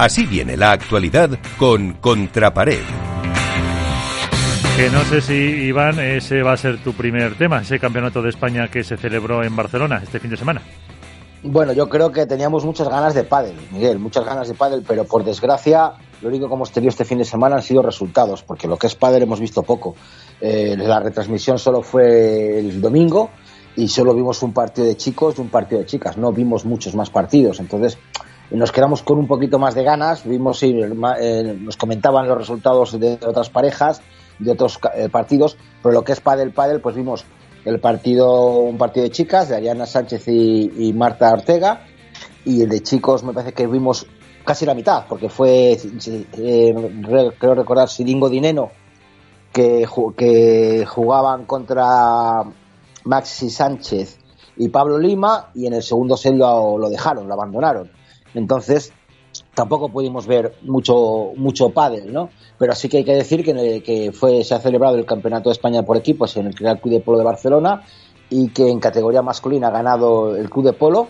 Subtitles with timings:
[0.00, 2.80] Así viene la actualidad con Contrapared.
[4.74, 8.30] Que no sé si, Iván, ese va a ser tu primer tema, ese campeonato de
[8.30, 10.62] España que se celebró en Barcelona este fin de semana.
[11.42, 15.04] Bueno, yo creo que teníamos muchas ganas de pádel, Miguel, muchas ganas de pádel, pero
[15.04, 15.92] por desgracia
[16.22, 18.86] lo único que hemos tenido este fin de semana han sido resultados, porque lo que
[18.86, 19.96] es pádel hemos visto poco.
[20.40, 23.28] Eh, la retransmisión solo fue el domingo
[23.76, 26.94] y solo vimos un partido de chicos y un partido de chicas, no vimos muchos
[26.94, 27.98] más partidos, entonces
[28.50, 33.18] nos quedamos con un poquito más de ganas, vimos eh, nos comentaban los resultados de
[33.24, 34.02] otras parejas,
[34.38, 37.24] de otros eh, partidos, pero lo que es pádel pádel, pues vimos
[37.64, 41.86] el partido, un partido de chicas, de Ariana Sánchez y, Marta Ortega,
[42.44, 44.06] y el de chicos me parece que vimos
[44.44, 46.74] casi la mitad, porque fue, eh,
[47.38, 48.70] creo recordar, Siringo Dineno,
[49.52, 52.42] que, jugaban contra
[53.04, 54.18] Maxi Sánchez
[54.56, 57.99] y Pablo Lima, y en el segundo set lo dejaron, lo abandonaron.
[58.34, 58.92] Entonces,
[59.54, 62.30] tampoco pudimos ver mucho mucho pádel, ¿no?
[62.58, 65.54] Pero sí que hay que decir que, que fue se ha celebrado el Campeonato de
[65.54, 67.82] España por equipos en el Club de Polo de Barcelona
[68.28, 71.08] y que en categoría masculina ha ganado el Club de Polo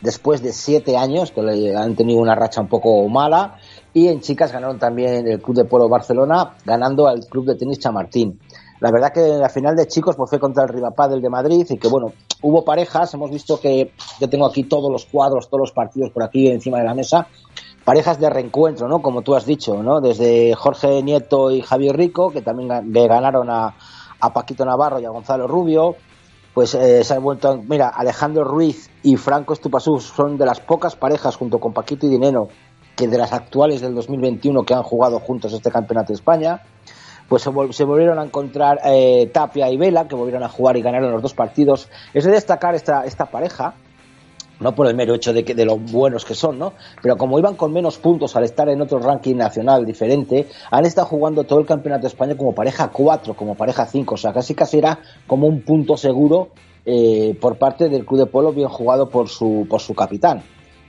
[0.00, 3.56] después de siete años que han tenido una racha un poco mala
[3.92, 7.78] y en chicas ganaron también el Club de Polo Barcelona ganando al Club de Tenis
[7.78, 8.38] Chamartín.
[8.80, 11.66] La verdad que en la final de chicos pues fue contra el Rivapadel de Madrid
[11.68, 15.60] y que bueno, hubo parejas, hemos visto que yo tengo aquí todos los cuadros, todos
[15.60, 17.28] los partidos por aquí encima de la mesa
[17.88, 19.00] parejas de reencuentro, ¿no?
[19.00, 20.02] Como tú has dicho, ¿no?
[20.02, 23.74] Desde Jorge Nieto y Javier Rico, que también le ganaron a,
[24.34, 25.96] Paquito Navarro y a Gonzalo Rubio,
[26.52, 30.96] pues eh, se han vuelto, mira, Alejandro Ruiz y Franco Estupasú son de las pocas
[30.96, 32.48] parejas junto con Paquito y Dinero
[32.94, 36.60] que de las actuales del 2021 que han jugado juntos este campeonato de España.
[37.28, 41.12] Pues se, volvieron a encontrar eh, Tapia y Vela, que volvieron a jugar y ganaron
[41.12, 41.88] los dos partidos.
[42.14, 43.74] Es de destacar esta, esta pareja,
[44.60, 46.72] no por el mero hecho de, que, de lo buenos que son, ¿no?
[47.02, 51.06] Pero como iban con menos puntos al estar en otro ranking nacional diferente, han estado
[51.06, 54.54] jugando todo el campeonato de España como pareja 4, como pareja 5, o sea, casi
[54.54, 56.48] casi era como un punto seguro
[56.86, 60.42] eh, por parte del Club de Polo bien jugado por su, por su capitán.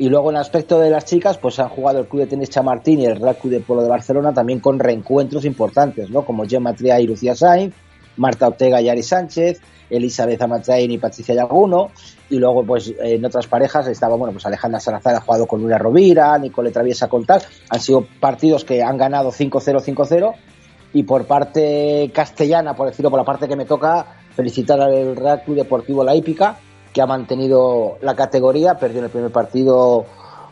[0.00, 2.48] Y luego en el aspecto de las chicas, pues han jugado el Club de Tenis
[2.48, 6.24] Chamartín y el Real Club de Polo de Barcelona también con reencuentros importantes, ¿no?
[6.24, 7.74] Como Gemma Tria y Lucía Sainz,
[8.16, 9.60] Marta Ortega y Ari Sánchez,
[9.90, 11.90] Elizabeth Amatrain y Patricia Yaguno,
[12.30, 15.76] y luego pues en otras parejas estaba, bueno, pues Alejandra Salazar ha jugado con Luna
[15.76, 20.34] Rovira, Nicole Traviesa con tal, han sido partidos que han ganado 5-0, 5-0,
[20.94, 25.42] y por parte castellana, por decirlo, por la parte que me toca, felicitar al Real
[25.44, 26.56] Club Deportivo La Hípica,
[26.92, 30.04] que ha mantenido la categoría, perdió en el primer partido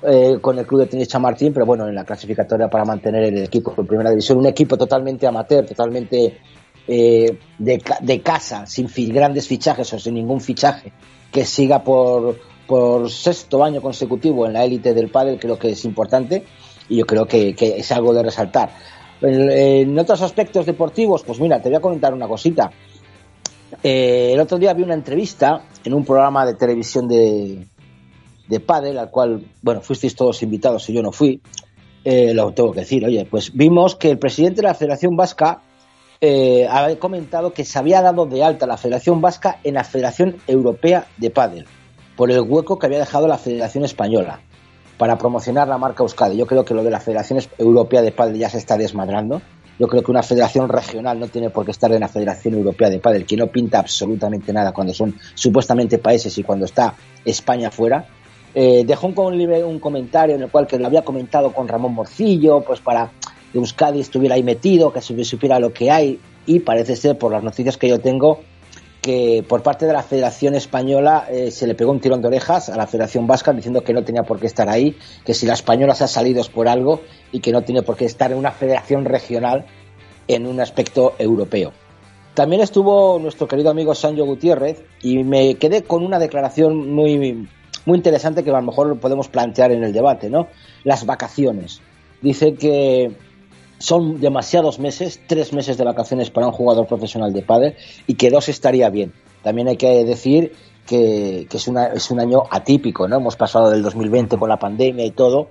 [0.03, 3.39] eh, con el club de tenis Chamartín, pero bueno, en la clasificatoria para mantener el
[3.39, 6.39] equipo en primera división, un equipo totalmente amateur, totalmente
[6.87, 10.93] eh, de, casa, sin grandes fichajes o sin ningún fichaje,
[11.33, 15.85] que siga por, por sexto año consecutivo en la élite del pádel, creo que es
[15.85, 16.45] importante
[16.89, 18.71] y yo creo que, es algo de resaltar.
[19.21, 22.71] En, otros aspectos deportivos, pues mira, te voy a comentar una cosita.
[23.83, 27.67] Eh, el otro día vi una entrevista en un programa de televisión de,
[28.49, 31.41] de pádel, al cual, bueno, fuisteis todos invitados y yo no fui,
[32.05, 35.63] eh, lo tengo que decir, oye, pues vimos que el presidente de la Federación Vasca
[36.21, 40.37] eh, ha comentado que se había dado de alta la Federación Vasca en la Federación
[40.47, 41.67] Europea de Pádel
[42.17, 44.41] por el hueco que había dejado la Federación Española
[44.97, 46.37] para promocionar la marca Euskadi.
[46.37, 49.41] Yo creo que lo de la Federación Europea de Pádel ya se está desmadrando.
[49.79, 52.91] Yo creo que una federación regional no tiene por qué estar en la Federación Europea
[52.91, 56.95] de Pádel, que no pinta absolutamente nada cuando son supuestamente países y cuando está
[57.25, 58.07] España fuera.
[58.55, 62.63] Eh, dejó un, un comentario en el cual que lo había comentado con Ramón Morcillo,
[62.63, 63.11] pues para
[63.53, 67.45] que Euskadi estuviera ahí metido, que supiera lo que hay y parece ser, por las
[67.45, 68.41] noticias que yo tengo,
[69.01, 72.69] que por parte de la Federación Española eh, se le pegó un tirón de orejas
[72.69, 75.55] a la Federación Vasca diciendo que no tenía por qué estar ahí, que si la
[75.55, 77.01] española se ha salido es por algo
[77.33, 79.67] y que no tiene por qué estar en una federación regional
[80.27, 81.73] en un aspecto europeo.
[82.35, 87.49] También estuvo nuestro querido amigo Sancho Gutiérrez y me quedé con una declaración muy,
[87.85, 90.49] muy interesante que a lo mejor podemos plantear en el debate, ¿no?
[90.85, 91.81] Las vacaciones.
[92.21, 93.13] Dice que
[93.79, 97.75] son demasiados meses, tres meses de vacaciones para un jugador profesional de pádel
[98.07, 99.13] y que dos estaría bien.
[99.43, 100.53] También hay que decir
[100.87, 103.17] que, es, una, es un año atípico, ¿no?
[103.17, 105.49] Hemos pasado del 2020 con la pandemia y todo,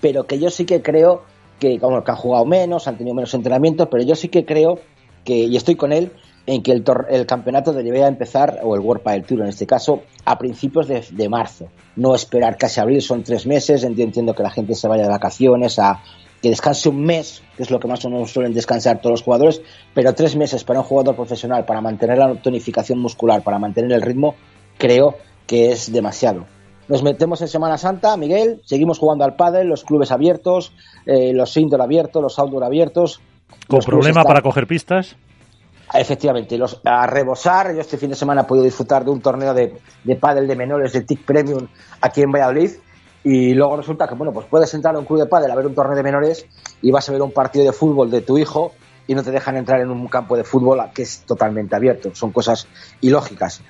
[0.00, 1.22] pero que yo sí que creo
[1.58, 4.80] que, como que han jugado menos, han tenido menos entrenamientos, pero yo sí que creo
[5.24, 6.12] que, y estoy con él,
[6.46, 10.02] en que el, el campeonato debería empezar, o el World Padel Tour en este caso,
[10.24, 11.68] a principios de, de marzo.
[11.96, 15.78] No esperar casi abril, son tres meses, entiendo que la gente se vaya de vacaciones
[15.78, 16.02] a,
[16.42, 19.22] que descanse un mes, que es lo que más o menos suelen descansar todos los
[19.22, 19.62] jugadores,
[19.94, 24.02] pero tres meses para un jugador profesional, para mantener la tonificación muscular, para mantener el
[24.02, 24.34] ritmo,
[24.78, 25.16] creo
[25.46, 26.46] que es demasiado.
[26.88, 30.72] nos metemos en Semana Santa, Miguel, seguimos jugando al pádel, los clubes abiertos,
[31.06, 33.20] eh, los indoor abiertos, los outdoor abiertos.
[33.68, 35.16] ¿Con problema para coger pistas?
[35.92, 37.74] Efectivamente, los, a rebosar.
[37.74, 40.56] Yo este fin de semana he podido disfrutar de un torneo de, de pádel de
[40.56, 41.66] menores de TIC Premium
[42.00, 42.70] aquí en Valladolid
[43.22, 45.66] y luego resulta que, bueno, pues puedes entrar a un club de pádel a ver
[45.66, 46.46] un torneo de menores
[46.80, 48.72] y vas a ver un partido de fútbol de tu hijo
[49.06, 52.14] y no te dejan entrar en un campo de fútbol que es totalmente abierto.
[52.14, 52.66] Son cosas
[53.00, 53.60] ilógicas.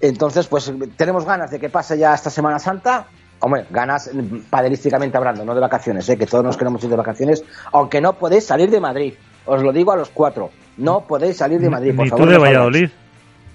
[0.00, 3.06] Entonces, pues tenemos ganas de que pase ya esta Semana Santa.
[3.40, 4.10] Hombre, ganas
[4.48, 6.16] padelísticamente hablando, no de vacaciones, ¿eh?
[6.16, 9.14] que todos nos queremos ir de vacaciones, aunque no podéis salir de Madrid.
[9.44, 10.50] Os lo digo a los cuatro.
[10.78, 12.24] No podéis salir de Madrid, por Ni favor.
[12.24, 12.88] tú de Valladolid.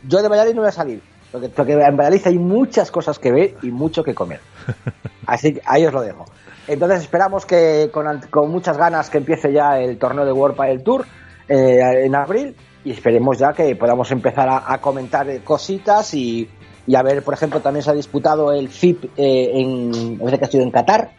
[0.07, 1.01] Yo de Valladolid no voy a salir.
[1.31, 4.39] Porque, porque en Valladolid hay muchas cosas que ver y mucho que comer.
[5.25, 6.25] Así que ahí os lo dejo.
[6.67, 10.83] Entonces esperamos que con, con muchas ganas que empiece ya el torneo de World Padel
[10.83, 11.05] Tour
[11.47, 16.47] eh, en abril y esperemos ya que podamos empezar a, a comentar cositas y,
[16.89, 20.39] y a ver, por ejemplo, también se ha disputado el FIP eh, en, me parece
[20.39, 21.11] que ha sido en Qatar,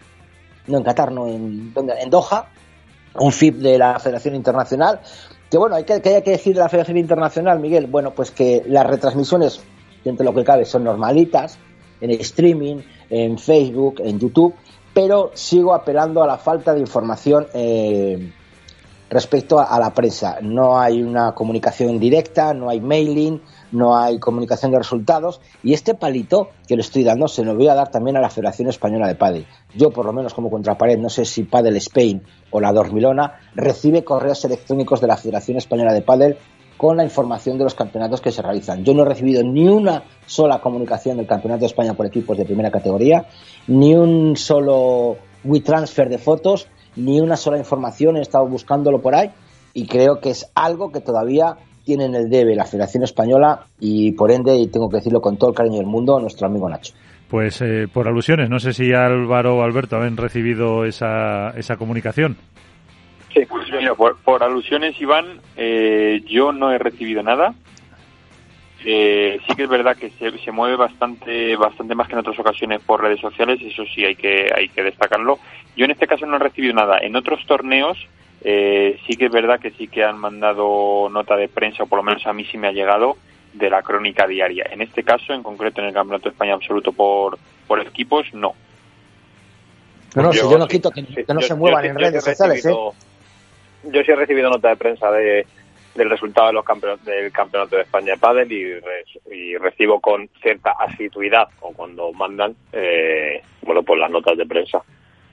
[0.66, 1.94] no en Qatar, no en, ¿dónde?
[2.00, 2.46] en Doha,
[3.14, 5.00] un FIP de la Federación Internacional.
[5.48, 8.32] Que bueno, hay que, que hay que decir de la Federación Internacional, Miguel, bueno, pues
[8.32, 9.60] que las retransmisiones,
[10.04, 11.58] dentro de lo que cabe, son normalitas,
[12.00, 12.78] en streaming,
[13.10, 14.54] en Facebook, en YouTube,
[14.94, 18.32] pero sigo apelando a la falta de información eh,
[19.10, 20.38] respecto a, la prensa.
[20.40, 23.42] No hay una comunicación directa, no hay mailing,
[23.72, 27.68] no hay comunicación de resultados y este palito que le estoy dando se lo voy
[27.68, 29.46] a dar también a la Federación Española de Padel.
[29.74, 34.04] Yo, por lo menos como contrapared, no sé si Padel Spain o la Dormilona recibe
[34.04, 36.38] correos electrónicos de la Federación Española de Padel
[36.80, 38.82] con la información de los campeonatos que se realizan.
[38.84, 42.46] Yo no he recibido ni una sola comunicación del Campeonato de España por equipos de
[42.46, 43.26] primera categoría,
[43.66, 49.30] ni un solo WeTransfer de fotos, ni una sola información, he estado buscándolo por ahí
[49.74, 54.12] y creo que es algo que todavía tiene en el debe la Federación Española y
[54.12, 56.94] por ende, y tengo que decirlo con todo el cariño del mundo, nuestro amigo Nacho.
[57.28, 62.38] Pues eh, por alusiones, no sé si Álvaro o Alberto han recibido esa, esa comunicación.
[63.32, 67.54] Sí, pues mira, por, por alusiones, Iván, eh, yo no he recibido nada.
[68.84, 72.38] Eh, sí que es verdad que se, se mueve bastante bastante más que en otras
[72.38, 75.38] ocasiones por redes sociales, eso sí hay que hay que destacarlo.
[75.76, 76.98] Yo en este caso no he recibido nada.
[76.98, 77.98] En otros torneos
[78.42, 81.98] eh, sí que es verdad que sí que han mandado nota de prensa, o por
[81.98, 83.18] lo menos a mí sí me ha llegado,
[83.52, 84.64] de la crónica diaria.
[84.70, 88.54] En este caso, en concreto en el Campeonato de España Absoluto por, por equipos, no.
[90.14, 92.64] No, no, si Yo no quito que, no yo- se muevan yo en redes sociales,
[92.64, 92.74] ¿eh?
[93.84, 95.46] Yo sí he recibido nota de prensa de,
[95.94, 99.04] del resultado de los campeonatos, del campeonato de España de pádel y, re-
[99.34, 104.78] y recibo con cierta asiduidad o cuando mandan, eh, bueno, pues las notas de prensa.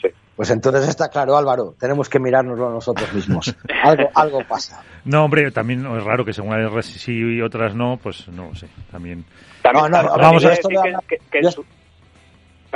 [0.01, 0.07] Sí.
[0.35, 3.55] Pues entonces está claro, Álvaro, tenemos que mirárnoslo nosotros mismos.
[3.83, 4.83] algo, algo pasa.
[5.05, 8.55] No, hombre, también es raro que según hay sí y otras no, pues no lo
[8.55, 8.67] sé.
[8.91, 9.25] También.
[9.61, 11.63] También, No, no, vamos a- esto que- que- que yo-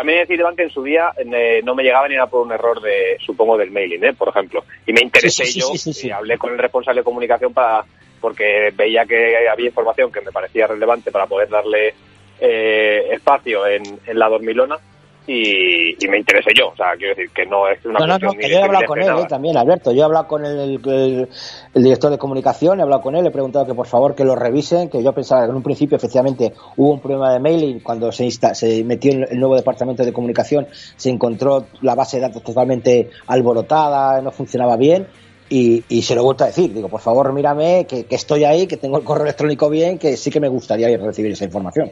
[0.02, 2.52] También decir, Iván, que en su día eh, no me llegaba ni era por un
[2.52, 4.14] error de, supongo, del mailing, ¿eh?
[4.14, 4.64] por ejemplo.
[4.88, 6.08] Y me interesé Sí, sí, sí, yo sí.
[6.08, 7.86] y hablé con el responsable de comunicación para
[8.20, 11.94] porque veía que había información que me parecía relevante para poder darle
[12.40, 14.80] eh, espacio en, en la dormilona
[15.28, 16.70] y, y me interesé yo.
[16.70, 18.62] O sea, quiero decir que no es una No, no, cuestión no, que yo he
[18.64, 19.92] hablado con él eh, también, Alberto.
[19.92, 21.30] Yo he hablado con el, el- el-
[21.74, 24.36] el director de comunicación, he hablado con él, he preguntado que por favor que lo
[24.36, 28.12] revisen, que yo pensaba que en un principio efectivamente hubo un problema de mailing cuando
[28.12, 30.68] se, insta- se metió en el nuevo departamento de comunicación,
[30.98, 35.08] se encontró la base de datos totalmente alborotada, no funcionaba bien.
[35.54, 38.46] Y, y se lo he vuelto a decir, digo, por favor, mírame, que, que estoy
[38.46, 41.92] ahí, que tengo el correo electrónico bien, que sí que me gustaría recibir esa información.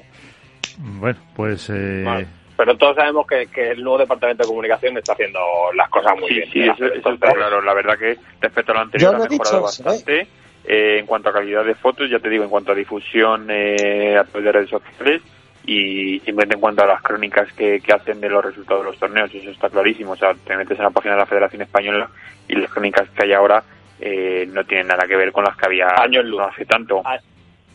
[0.78, 1.70] Bueno, pues.
[1.70, 2.28] Eh, Vale.
[2.60, 5.40] Pero todos sabemos que, que el nuevo departamento de comunicación está haciendo
[5.76, 6.52] las cosas muy Sí, bien.
[6.52, 7.62] sí, eso, eso está claro.
[7.62, 10.28] La verdad que respecto a lo anterior ha mejorado dicho bastante.
[10.66, 14.18] Eh, en cuanto a calidad de fotos, ya te digo, en cuanto a difusión eh,
[14.18, 15.22] a través de redes sociales
[15.66, 19.00] y simplemente en cuanto a las crónicas que, que hacen de los resultados de los
[19.00, 20.12] torneos, eso está clarísimo.
[20.12, 22.10] O sea, te metes en la página de la Federación Española
[22.50, 23.64] y las crónicas que hay ahora
[24.02, 26.40] eh, no tienen nada que ver con las que había Años luz.
[26.42, 27.02] no hace tanto.
[27.06, 27.20] A-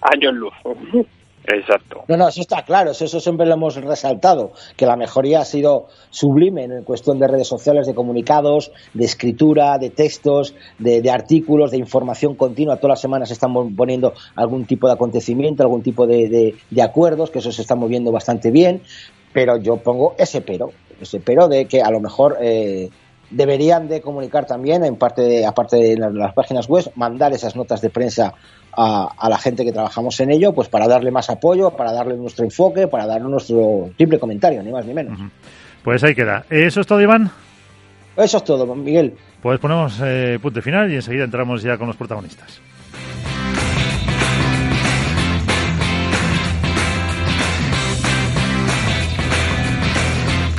[0.03, 0.53] Años luz.
[1.47, 2.05] Exacto.
[2.09, 5.89] No, no, eso está claro, eso, siempre lo hemos resaltado, que la mejoría ha sido
[6.11, 11.71] sublime en cuestión de redes sociales, de comunicados, de escritura, de textos, de, de artículos,
[11.71, 12.77] de información continua.
[12.77, 16.83] Todas las semanas se están poniendo algún tipo de acontecimiento, algún tipo de, de- de
[16.83, 18.83] acuerdos, que eso se está moviendo bastante bien,
[19.33, 20.71] pero yo pongo ese pero,
[21.01, 22.89] ese pero de que a lo mejor eh,
[23.31, 27.81] deberían de comunicar también, en parte de, aparte de las, páginas web, mandar esas notas
[27.81, 28.35] de prensa
[28.77, 32.17] a, a la gente que trabajamos en ello, pues para darle más apoyo, para darle
[32.17, 35.19] nuestro enfoque, para dar nuestro triple comentario, ni más ni menos.
[35.83, 36.45] Pues ahí queda.
[36.49, 37.31] ¿Eso es todo, Iván?
[38.17, 39.15] Eso es todo, Miguel.
[39.43, 42.61] Pues ponemos eh, punto final y enseguida entramos ya con los protagonistas.